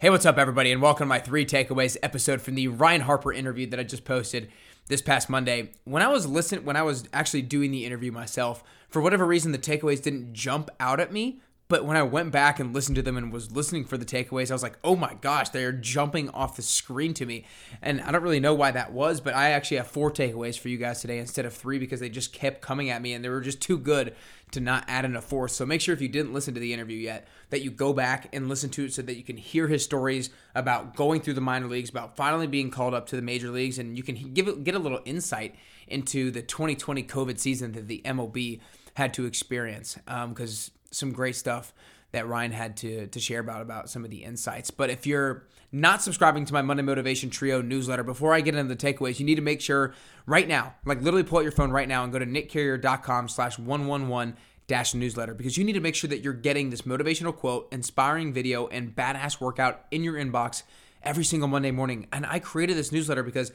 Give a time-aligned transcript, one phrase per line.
[0.00, 3.32] Hey, what's up, everybody, and welcome to my three takeaways episode from the Ryan Harper
[3.32, 4.48] interview that I just posted
[4.86, 5.72] this past Monday.
[5.82, 9.50] When I was listening, when I was actually doing the interview myself, for whatever reason,
[9.50, 11.40] the takeaways didn't jump out at me.
[11.68, 14.50] But when I went back and listened to them and was listening for the takeaways,
[14.50, 17.44] I was like, oh my gosh, they are jumping off the screen to me.
[17.82, 20.70] And I don't really know why that was, but I actually have four takeaways for
[20.70, 23.28] you guys today instead of three because they just kept coming at me and they
[23.28, 24.14] were just too good
[24.52, 25.50] to not add in a fourth.
[25.50, 28.28] So make sure if you didn't listen to the interview yet, that you go back
[28.32, 31.42] and listen to it so that you can hear his stories about going through the
[31.42, 34.48] minor leagues, about finally being called up to the major leagues, and you can give
[34.48, 35.54] it, get a little insight
[35.86, 38.60] into the 2020 COVID season that the MLB
[38.94, 39.98] had to experience.
[40.06, 41.72] Because um, some great stuff
[42.12, 44.70] that Ryan had to to share about about some of the insights.
[44.70, 48.74] But if you're not subscribing to my Monday Motivation Trio newsletter, before I get into
[48.74, 49.94] the takeaways, you need to make sure
[50.26, 53.58] right now, like literally pull out your phone right now and go to nickcarrier.com slash
[53.58, 57.68] 111 dash newsletter because you need to make sure that you're getting this motivational quote,
[57.72, 60.62] inspiring video, and badass workout in your inbox
[61.02, 62.06] every single Monday morning.
[62.12, 63.52] And I created this newsletter because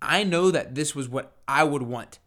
[0.00, 2.18] I know that this was what I would want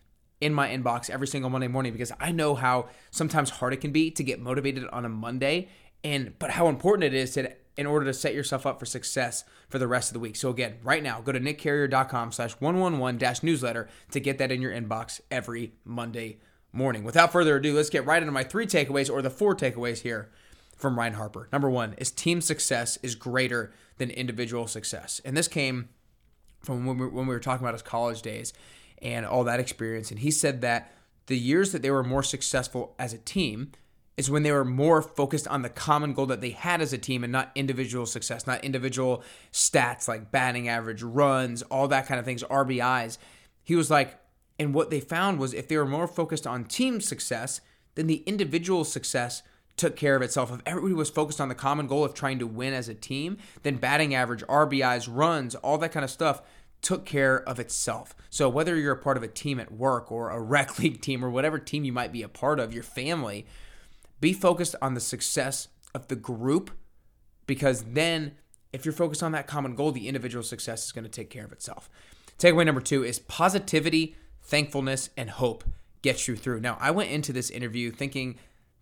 [0.41, 3.91] in my inbox every single Monday morning because I know how sometimes hard it can
[3.91, 5.69] be to get motivated on a Monday
[6.03, 9.45] and but how important it is to in order to set yourself up for success
[9.69, 10.35] for the rest of the week.
[10.35, 14.61] So again, right now, go to nickcarrier.com slash 111 dash newsletter to get that in
[14.61, 16.39] your inbox every Monday
[16.73, 17.05] morning.
[17.05, 20.29] Without further ado, let's get right into my three takeaways or the four takeaways here
[20.75, 21.47] from Ryan Harper.
[21.53, 25.21] Number one is team success is greater than individual success.
[25.23, 25.87] And this came
[26.61, 28.51] from when we, when we were talking about his college days
[29.01, 30.11] and all that experience.
[30.11, 30.91] And he said that
[31.27, 33.71] the years that they were more successful as a team
[34.17, 36.97] is when they were more focused on the common goal that they had as a
[36.97, 42.19] team and not individual success, not individual stats like batting average, runs, all that kind
[42.19, 43.17] of things, RBIs.
[43.63, 44.19] He was like,
[44.59, 47.61] and what they found was if they were more focused on team success,
[47.95, 49.41] then the individual success
[49.77, 50.51] took care of itself.
[50.51, 53.37] If everybody was focused on the common goal of trying to win as a team,
[53.63, 56.41] then batting average, RBIs, runs, all that kind of stuff
[56.81, 58.15] took care of itself.
[58.29, 61.23] So whether you're a part of a team at work or a rec league team
[61.23, 63.45] or whatever team you might be a part of, your family,
[64.21, 66.71] be focused on the success of the group
[67.47, 68.33] because then
[68.71, 71.45] if you're focused on that common goal, the individual success is going to take care
[71.45, 71.89] of itself.
[72.37, 75.63] Takeaway number 2 is positivity, thankfulness and hope
[76.01, 76.61] gets you through.
[76.61, 78.37] Now, I went into this interview thinking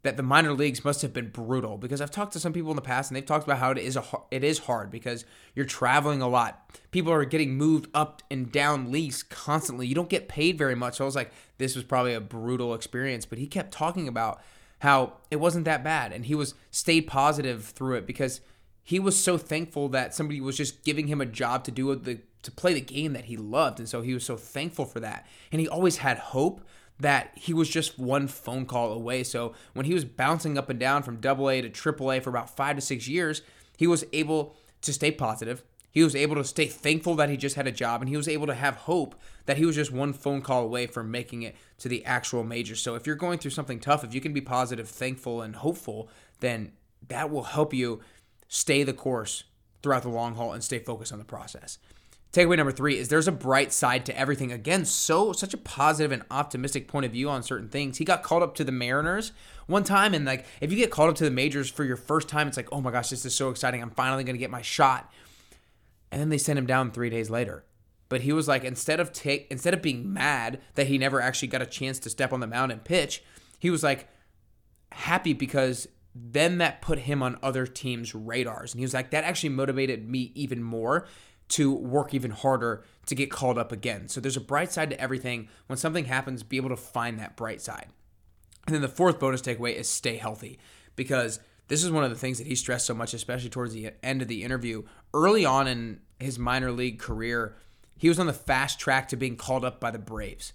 [0.07, 2.77] that the minor leagues must have been brutal because I've talked to some people in
[2.77, 5.65] the past and they've talked about how it is a it is hard because you're
[5.65, 6.71] traveling a lot.
[6.91, 9.85] People are getting moved up and down leagues constantly.
[9.85, 10.95] You don't get paid very much.
[10.95, 13.25] So I was like, this was probably a brutal experience.
[13.25, 14.41] But he kept talking about
[14.79, 18.39] how it wasn't that bad and he was stayed positive through it because
[18.81, 22.19] he was so thankful that somebody was just giving him a job to do the
[22.43, 25.25] to play the game that he loved and so he was so thankful for that
[25.51, 26.61] and he always had hope
[26.99, 29.23] that he was just one phone call away.
[29.23, 32.29] So when he was bouncing up and down from double A to triple A for
[32.29, 33.41] about five to six years,
[33.77, 35.63] he was able to stay positive.
[35.91, 38.27] He was able to stay thankful that he just had a job, and he was
[38.27, 39.15] able to have hope
[39.45, 42.75] that he was just one phone call away from making it to the actual major.
[42.75, 46.09] So if you're going through something tough, if you can be positive, thankful, and hopeful,
[46.39, 46.73] then
[47.07, 48.01] that will help you
[48.47, 49.45] stay the course
[49.81, 51.79] throughout the long haul and stay focused on the process.
[52.33, 54.51] Takeaway number three is there's a bright side to everything.
[54.51, 57.97] Again, so such a positive and optimistic point of view on certain things.
[57.97, 59.31] He got called up to the Mariners
[59.65, 62.27] one time, and like if you get called up to the majors for your first
[62.27, 63.81] time, it's like, oh my gosh, this is so exciting.
[63.81, 65.11] I'm finally gonna get my shot.
[66.11, 67.65] And then they sent him down three days later.
[68.09, 71.49] But he was like, instead of take instead of being mad that he never actually
[71.49, 73.23] got a chance to step on the mound and pitch,
[73.59, 74.07] he was like
[74.91, 78.73] happy because then that put him on other teams' radars.
[78.73, 81.07] And he was like, that actually motivated me even more
[81.49, 84.07] to work even harder to get called up again.
[84.07, 85.49] So there's a bright side to everything.
[85.67, 87.87] When something happens, be able to find that bright side.
[88.65, 90.59] And then the fourth bonus takeaway is stay healthy
[90.95, 93.91] because this is one of the things that he stressed so much, especially towards the
[94.03, 94.83] end of the interview.
[95.13, 97.55] Early on in his minor league career,
[97.97, 100.53] he was on the fast track to being called up by the Braves.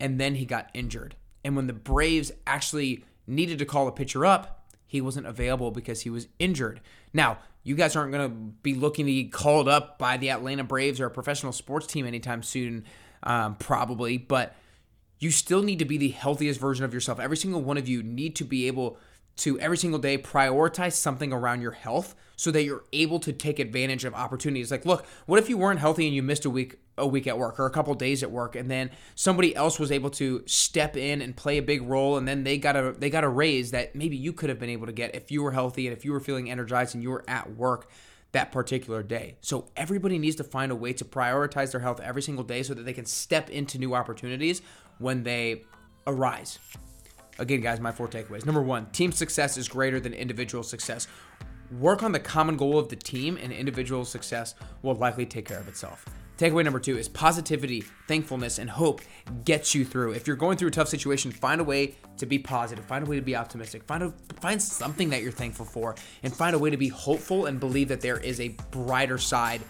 [0.00, 1.14] And then he got injured.
[1.44, 6.02] And when the Braves actually needed to call a pitcher up, he wasn't available because
[6.02, 6.80] he was injured.
[7.12, 10.62] Now, you guys aren't going to be looking to be called up by the Atlanta
[10.62, 12.84] Braves or a professional sports team anytime soon,
[13.24, 14.54] um, probably, but
[15.18, 17.18] you still need to be the healthiest version of yourself.
[17.18, 18.98] Every single one of you need to be able
[19.38, 23.58] to every single day prioritize something around your health so that you're able to take
[23.58, 24.70] advantage of opportunities.
[24.70, 27.38] Like, look, what if you weren't healthy and you missed a week a week at
[27.38, 30.96] work or a couple days at work and then somebody else was able to step
[30.96, 33.70] in and play a big role and then they got a they got a raise
[33.70, 36.04] that maybe you could have been able to get if you were healthy and if
[36.04, 37.90] you were feeling energized and you were at work
[38.32, 39.36] that particular day.
[39.40, 42.74] So everybody needs to find a way to prioritize their health every single day so
[42.74, 44.62] that they can step into new opportunities
[44.98, 45.64] when they
[46.06, 46.58] arise.
[47.38, 48.44] Again, guys, my four takeaways.
[48.44, 51.06] Number one, team success is greater than individual success.
[51.78, 55.58] work on the common goal of the team, and individual success will likely take care
[55.58, 56.04] of itself.
[56.38, 59.00] Takeaway number two is positivity, thankfulness, and hope
[59.44, 60.12] gets you through.
[60.12, 63.08] If you're going through a tough situation, find a way to be positive, find a
[63.08, 66.58] way to be optimistic, find a find something that you're thankful for, and find a
[66.58, 69.62] way to be hopeful and believe that there is a brighter side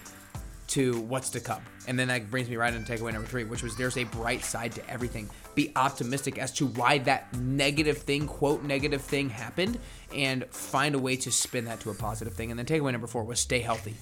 [0.68, 1.62] to what's to come.
[1.86, 4.42] And then that brings me right into takeaway number three, which was there's a bright
[4.42, 5.30] side to everything.
[5.54, 9.78] Be optimistic as to why that negative thing, quote, negative thing happened,
[10.12, 12.50] and find a way to spin that to a positive thing.
[12.50, 13.94] And then takeaway number four was stay healthy.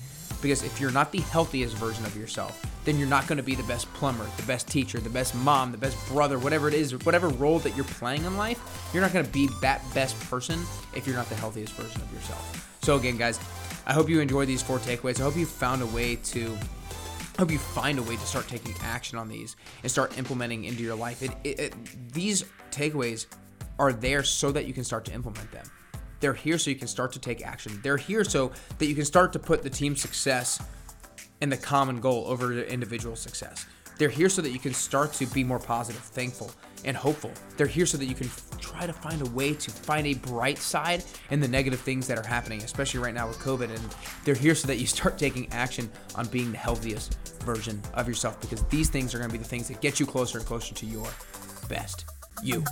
[0.45, 3.55] Because if you're not the healthiest version of yourself, then you're not going to be
[3.55, 6.93] the best plumber, the best teacher, the best mom, the best brother, whatever it is,
[7.07, 10.61] whatever role that you're playing in life, you're not going to be that best person
[10.95, 12.79] if you're not the healthiest version of yourself.
[12.83, 13.41] So, again, guys,
[13.87, 15.19] I hope you enjoyed these four takeaways.
[15.19, 16.55] I hope you found a way to
[17.39, 20.65] I hope you find a way to start taking action on these and start implementing
[20.65, 21.23] into your life.
[21.23, 23.25] It, it, it, these takeaways
[23.79, 25.65] are there so that you can start to implement them.
[26.25, 27.79] They're here so you can start to take action.
[27.83, 30.59] They're here so that you can start to put the team success
[31.43, 33.67] and the common goal over the individual success.
[33.99, 36.51] They're here so that you can start to be more positive, thankful,
[36.87, 37.31] and hopeful.
[37.59, 40.15] They're here so that you can f- try to find a way to find a
[40.15, 43.69] bright side in the negative things that are happening, especially right now with COVID.
[43.69, 43.95] And
[44.25, 48.41] they're here so that you start taking action on being the healthiest version of yourself
[48.41, 50.75] because these things are going to be the things that get you closer and closer
[50.75, 51.07] to your
[51.69, 52.07] best
[52.43, 52.65] you.